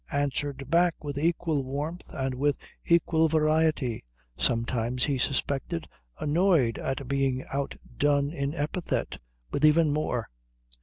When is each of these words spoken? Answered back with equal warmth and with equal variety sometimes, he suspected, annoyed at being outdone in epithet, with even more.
Answered 0.11 0.67
back 0.67 1.03
with 1.03 1.19
equal 1.19 1.63
warmth 1.63 2.05
and 2.11 2.33
with 2.33 2.57
equal 2.87 3.27
variety 3.27 4.03
sometimes, 4.35 5.05
he 5.05 5.19
suspected, 5.19 5.87
annoyed 6.17 6.79
at 6.79 7.07
being 7.07 7.45
outdone 7.53 8.31
in 8.33 8.55
epithet, 8.55 9.19
with 9.51 9.63
even 9.63 9.93
more. 9.93 10.27